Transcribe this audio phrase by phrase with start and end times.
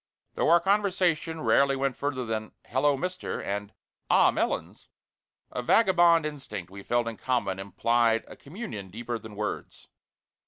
[0.33, 3.71] Though our conversation rarely went further than "Hello, Mister!" and
[4.09, 4.89] "Ah, Melons!"
[5.51, 9.89] a vagabond instinct we felt in common implied a communion deeper than words.